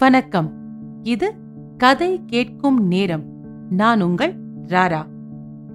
வணக்கம். 0.00 0.52
இது 1.02 1.34
கதை 1.76 2.24
கேட்கும் 2.26 2.86
நேரம். 2.86 3.22
நான் 3.70 4.02
உங்கள் 4.02 4.36
ராரா. 4.66 5.04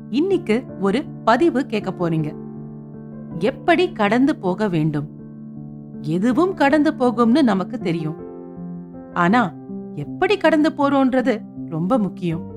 இன்னைக்கு 0.10 0.64
ஒரு 0.80 1.04
பதிவு 1.24 1.66
கேட்க 1.66 1.92
போறீங்க. 1.92 2.36
எப்படி 3.40 3.92
கடந்து 3.92 4.36
போக 4.36 4.68
வேண்டும்? 4.68 5.08
எதுவும் 6.02 6.54
கடந்து 6.54 6.92
போகும்னு 6.92 7.44
நமக்கு 7.44 7.80
தெரியும். 7.80 8.16
ஆனா 9.14 9.54
எப்படி 9.96 10.38
கடந்து 10.38 10.70
போறோன்றது 10.70 11.42
ரொம்ப 11.66 11.98
முக்கியம். 11.98 12.52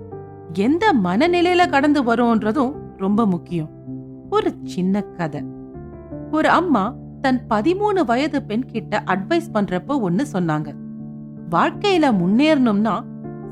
எந்த 0.52 0.94
மனநிலையில 1.04 1.68
கடந்து 1.68 2.02
வரோன்றதும் 2.02 2.72
ரொம்ப 2.96 3.26
முக்கியம். 3.26 3.70
ஒரு 4.30 4.54
சின்ன 4.64 5.00
கதை. 5.00 5.44
ஒரு 6.32 6.48
அம்மா 6.48 6.94
தன் 7.20 7.40
பதிமூணு 7.50 8.04
வயது 8.06 8.42
பெண் 8.42 8.64
கிட்ட 8.64 9.02
அட்வைஸ் 9.06 9.50
பண்றப்போ 9.54 10.00
ஒன்னு 10.00 10.26
சொன்னாங்க. 10.32 10.74
வாழ்க்கையில 11.50 12.06
முன்னேறணும்னா 12.20 12.94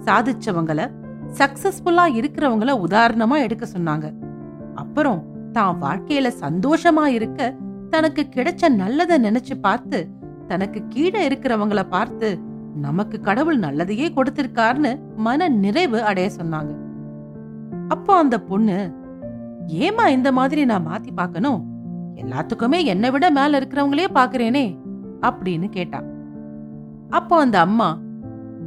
சாதிச்சவங்கள 0.05 0.81
சக்சஸ்ஃபுல்லா 1.39 2.05
இருக்கிறவங்கள 2.19 2.73
உதாரணமா 2.87 3.37
எடுக்க 3.43 3.67
சொன்னாங்க. 3.73 4.07
அப்புறம் 4.75 5.21
தான் 5.53 5.81
வாழ்க்கையில 5.83 6.29
சந்தோஷமா 6.41 7.05
இருக்க 7.07 7.55
தனக்கு 7.91 8.23
கிடைச்ச 8.35 8.69
நல்லத 8.83 9.19
நினைச்சு 9.19 9.55
பார்த்து 9.61 10.09
தனக்கு 10.49 10.81
கீழே 10.89 11.29
இருக்கிறவங்கள 11.29 11.83
பார்த்து 11.89 12.39
நமக்கு 12.77 13.21
கடவுள் 13.21 13.59
நல்லதையே 13.59 14.09
கொடுத்திருக்காருன்னு 14.17 14.93
மன 15.17 15.49
நிறைவு 15.49 16.03
அடைய 16.03 16.31
சொன்னாங்க. 16.39 16.73
அப்போ 17.89 18.13
அந்த 18.17 18.37
பொண்ணு 18.41 18.79
ஏமா 19.85 20.07
இந்த 20.07 20.33
மாதிரி 20.33 20.65
நான் 20.65 20.89
மாத்தி 20.89 21.11
பார்க்கணும்? 21.15 21.61
எல்லாத்துக்குமே 22.15 22.85
என்னை 22.85 23.11
விட 23.11 23.31
மேல 23.31 23.59
இருக்கிறவங்களே 23.61 24.07
பாக்குறேனே 24.15 24.67
அப்படின்னு 25.23 25.69
கேட்டான் 25.69 26.07
அப்போ 27.11 27.41
அந்த 27.41 27.61
அம்மா 27.61 27.99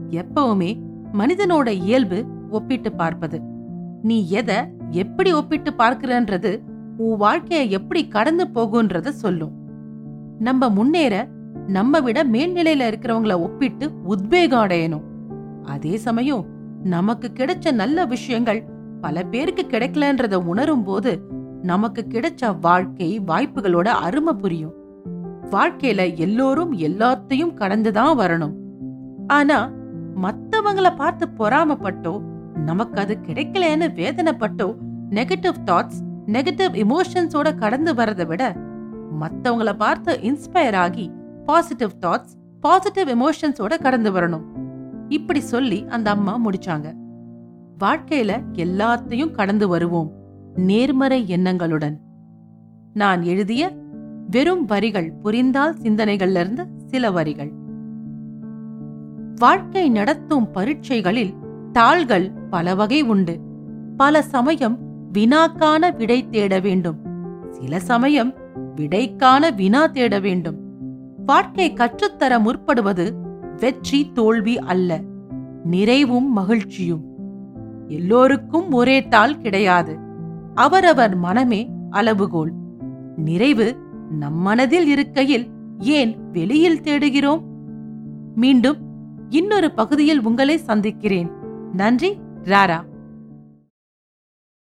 எப்பவுமே 0.10 0.80
மனிதனோட 1.14 1.68
இயல்பு 1.68 2.26
ஒப்பிட்டு 2.50 2.92
பார்ப்பது. 2.92 3.42
நீ 4.02 4.30
எதை 4.30 4.56
எப்படி 4.90 5.32
ஒப்பிட்டு 5.32 5.72
பார்க்கிறன்றது 5.72 6.60
உன் 6.98 7.20
வாழ்க்கைய 7.20 7.70
எப்படி 7.70 8.08
கடந்து 8.08 8.48
போகுன்றத 8.48 9.08
சொல்லும். 9.08 9.52
நம்ம 10.40 10.70
முன்னேற 10.70 11.28
நம்ம 11.68 12.00
விட 12.00 12.24
மேல்நிலையில 12.24 12.88
இருக்கிறவங்கள 12.92 13.40
ஒப்பிட்டு 13.40 13.92
உத்வேகம் 14.04 14.64
அடையணும். 14.64 15.04
அதே 15.64 15.98
சமயம் 15.98 16.46
நமக்கு 16.84 17.32
கிடைச்ச 17.34 17.72
நல்ல 17.72 18.06
விஷயங்கள் 18.06 18.64
பல 19.02 19.24
பேருக்கு 19.24 19.66
கிடைக்கலன்றத 19.70 20.34
உணரும் 20.34 20.84
போது 20.84 21.22
நமக்கு 21.62 22.06
கிடைச்ச 22.10 22.60
வாழ்க்கை 22.62 23.20
வாய்ப்புகளோட 23.20 23.88
அருமை 23.88 24.34
புரியும். 24.34 24.74
வாழ்க்கையில 25.52 26.16
எல்லோரும் 26.16 26.74
எல்லாத்தையும் 26.78 27.54
கடந்துதான் 27.54 28.18
வரணும். 28.18 28.54
ஆனா 29.28 29.72
மத்தவங்கள 30.22 30.96
பார்த்து 30.96 31.28
பொறாமப்பட்டோ 31.38 32.20
நமக்கு 32.56 33.02
அது 33.02 33.18
கிடைக்கலன்னு 33.28 33.88
வேதனைப்பட்டோ 34.00 34.76
நெகட்டிவ் 35.10 35.60
தாட்ஸ் 35.66 36.00
நெகட்டிவ் 36.28 36.74
இமோஷன்ஸோட 36.84 37.56
கடந்து 37.56 37.94
வரதை 37.94 38.26
விட 38.26 38.56
மத்தவங்கள 39.20 39.74
பார்த்து 39.74 40.20
இன்ஸ்பயர் 40.22 40.76
ஆகி 40.76 41.12
பாசிட்டிவ் 41.46 41.90
தாட்ஸ் 42.00 42.36
பாசிட்டிவ் 42.62 43.08
எமோஷன்ஸோட 43.08 43.82
கடந்து 43.82 44.12
வரணும். 44.12 44.46
இப்படி 45.10 45.40
சொல்லி 45.40 45.86
அந்த 45.90 46.10
அம்மா 46.10 46.40
முடிச்சாங்க. 46.46 46.88
வாழ்க்கையில 47.80 48.32
எல்லாத்தையும் 48.54 49.32
கடந்து 49.32 49.68
வருவோம் 49.68 50.12
நேர்மறை 50.56 51.26
எண்ணங்களுடன். 51.28 51.98
நான் 52.94 53.22
எழுதிய 53.24 53.72
வெறும் 54.32 54.66
வரிகள் 54.66 55.12
புரிந்தால் 55.12 55.76
சிந்தனைகள்ல 55.82 56.40
இருந்து 56.40 56.68
சில 56.86 57.12
வரிகள். 57.12 57.52
வாழ்க்கை 59.36 59.90
நடத்தும் 59.90 60.52
பரீட்சைகளில் 60.52 61.34
தாள்கள் 61.72 62.32
பல 62.32 62.76
வகை 62.76 63.02
உண்டு. 63.02 63.40
பல 63.98 64.22
சமயம் 64.22 64.80
வினாக்கான 65.14 65.96
விடை 65.96 66.30
தேட 66.30 66.60
வேண்டும். 66.60 66.98
சில 67.50 67.80
சமயம் 67.80 68.34
விடைக்கான 68.76 69.56
வினா 69.56 69.86
தேட 69.86 70.20
வேண்டும். 70.20 70.58
வாழ்க்கை 71.26 71.74
கற்றுத்தர 71.74 72.40
முற்படுவது 72.40 73.14
வெற்றி 73.58 74.12
தோல்வி 74.14 74.60
அல்ல 74.60 75.02
நிறைவும் 75.64 76.32
மகிழ்ச்சியும். 76.32 77.04
எல்லோருக்கும் 77.88 78.72
ஒரே 78.72 79.08
தாள் 79.08 79.38
கிடையாது. 79.38 79.98
அவரவர் 80.56 81.16
மனமே 81.16 81.70
அளவுகோல். 81.90 82.52
நிறைவு 83.16 83.78
நம் 84.10 84.38
மனதில் 84.38 84.88
இருக்கையில் 84.88 85.48
ஏன் 85.80 86.32
வெளியில் 86.32 86.82
தேடுகிறோம்? 86.82 87.44
மீண்டும் 88.36 88.78
இன்னொரு 89.30 89.72
பகுதியில் 89.72 90.24
உங்களை 90.24 90.58
சந்திக்கிறேன். 90.58 91.30
நன்றி 91.74 92.18
ராரா. 92.44 92.84